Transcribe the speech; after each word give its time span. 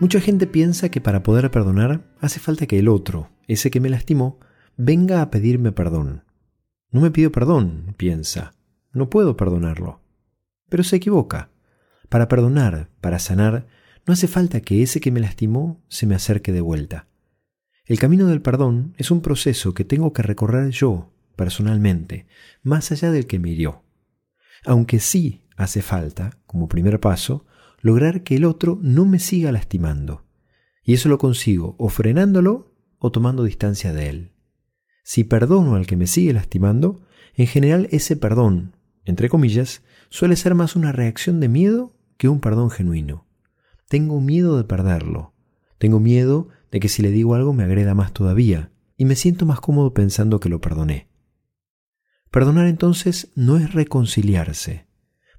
Mucha 0.00 0.20
gente 0.20 0.46
piensa 0.46 0.90
que 0.90 1.00
para 1.00 1.24
poder 1.24 1.50
perdonar 1.50 2.04
hace 2.20 2.38
falta 2.38 2.66
que 2.66 2.78
el 2.78 2.86
otro, 2.86 3.30
ese 3.48 3.68
que 3.68 3.80
me 3.80 3.88
lastimó, 3.88 4.38
venga 4.76 5.22
a 5.22 5.30
pedirme 5.30 5.72
perdón. 5.72 6.22
No 6.92 7.00
me 7.00 7.10
pido 7.10 7.32
perdón, 7.32 7.96
piensa. 7.96 8.54
No 8.92 9.10
puedo 9.10 9.36
perdonarlo. 9.36 10.00
Pero 10.68 10.84
se 10.84 10.96
equivoca. 10.96 11.50
Para 12.08 12.28
perdonar, 12.28 12.90
para 13.00 13.18
sanar, 13.18 13.66
no 14.06 14.12
hace 14.12 14.28
falta 14.28 14.60
que 14.60 14.84
ese 14.84 15.00
que 15.00 15.10
me 15.10 15.18
lastimó 15.18 15.82
se 15.88 16.06
me 16.06 16.14
acerque 16.14 16.52
de 16.52 16.60
vuelta. 16.60 17.08
El 17.84 17.98
camino 17.98 18.28
del 18.28 18.40
perdón 18.40 18.94
es 18.98 19.10
un 19.10 19.20
proceso 19.20 19.74
que 19.74 19.84
tengo 19.84 20.12
que 20.12 20.22
recorrer 20.22 20.70
yo, 20.70 21.12
personalmente, 21.34 22.28
más 22.62 22.92
allá 22.92 23.10
del 23.10 23.26
que 23.26 23.40
me 23.40 23.50
hirió. 23.50 23.82
Aunque 24.64 25.00
sí 25.00 25.42
hace 25.56 25.82
falta, 25.82 26.38
como 26.46 26.68
primer 26.68 27.00
paso, 27.00 27.46
lograr 27.80 28.22
que 28.22 28.36
el 28.36 28.44
otro 28.44 28.78
no 28.82 29.04
me 29.04 29.18
siga 29.18 29.52
lastimando. 29.52 30.24
Y 30.82 30.94
eso 30.94 31.08
lo 31.08 31.18
consigo 31.18 31.76
o 31.78 31.88
frenándolo 31.88 32.74
o 32.98 33.12
tomando 33.12 33.44
distancia 33.44 33.92
de 33.92 34.08
él. 34.08 34.32
Si 35.04 35.24
perdono 35.24 35.74
al 35.74 35.86
que 35.86 35.96
me 35.96 36.06
sigue 36.06 36.32
lastimando, 36.32 37.00
en 37.34 37.46
general 37.46 37.88
ese 37.90 38.16
perdón, 38.16 38.76
entre 39.04 39.28
comillas, 39.28 39.82
suele 40.10 40.36
ser 40.36 40.54
más 40.54 40.76
una 40.76 40.92
reacción 40.92 41.40
de 41.40 41.48
miedo 41.48 41.94
que 42.16 42.28
un 42.28 42.40
perdón 42.40 42.70
genuino. 42.70 43.26
Tengo 43.88 44.20
miedo 44.20 44.58
de 44.58 44.64
perderlo. 44.64 45.32
Tengo 45.78 46.00
miedo 46.00 46.48
de 46.70 46.80
que 46.80 46.88
si 46.88 47.00
le 47.02 47.10
digo 47.10 47.34
algo 47.34 47.54
me 47.54 47.64
agreda 47.64 47.94
más 47.94 48.12
todavía, 48.12 48.70
y 48.96 49.04
me 49.04 49.16
siento 49.16 49.46
más 49.46 49.60
cómodo 49.60 49.94
pensando 49.94 50.40
que 50.40 50.48
lo 50.48 50.60
perdoné. 50.60 51.08
Perdonar 52.30 52.66
entonces 52.66 53.32
no 53.34 53.56
es 53.56 53.72
reconciliarse. 53.72 54.86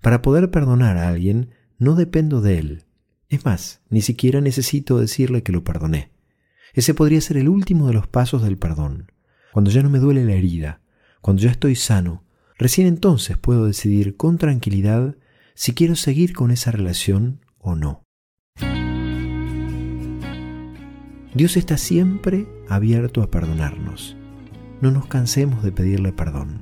Para 0.01 0.21
poder 0.21 0.49
perdonar 0.49 0.97
a 0.97 1.09
alguien, 1.09 1.51
no 1.79 1.95
dependo 1.95 2.41
de 2.41 2.59
él. 2.59 2.83
Es 3.29 3.45
más, 3.45 3.81
ni 3.89 4.01
siquiera 4.01 4.41
necesito 4.41 4.99
decirle 4.99 5.43
que 5.43 5.51
lo 5.51 5.63
perdoné. 5.63 6.11
Ese 6.73 6.93
podría 6.93 7.21
ser 7.21 7.37
el 7.37 7.49
último 7.49 7.87
de 7.87 7.93
los 7.93 8.07
pasos 8.07 8.43
del 8.43 8.57
perdón. 8.57 9.11
Cuando 9.53 9.71
ya 9.71 9.81
no 9.81 9.89
me 9.89 9.99
duele 9.99 10.25
la 10.25 10.33
herida, 10.33 10.81
cuando 11.21 11.41
ya 11.41 11.49
estoy 11.49 11.75
sano, 11.75 12.23
recién 12.57 12.87
entonces 12.87 13.37
puedo 13.37 13.65
decidir 13.65 14.17
con 14.17 14.37
tranquilidad 14.37 15.15
si 15.55 15.73
quiero 15.73 15.95
seguir 15.95 16.33
con 16.33 16.51
esa 16.51 16.71
relación 16.71 17.41
o 17.57 17.75
no. 17.75 18.03
Dios 21.33 21.57
está 21.57 21.77
siempre 21.77 22.47
abierto 22.67 23.21
a 23.21 23.29
perdonarnos. 23.29 24.15
No 24.81 24.91
nos 24.91 25.07
cansemos 25.07 25.63
de 25.63 25.71
pedirle 25.71 26.11
perdón. 26.11 26.61